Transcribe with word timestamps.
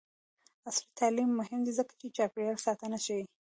عصري 0.67 0.89
تعلیم 0.99 1.29
مهم 1.39 1.59
دی 1.65 1.71
ځکه 1.79 1.91
چې 1.99 2.13
چاپیریال 2.17 2.57
ساتنه 2.65 2.97
ښيي. 3.05 3.23